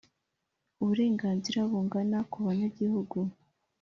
[0.81, 3.17] Uburenganzira bungana ku banyagihugu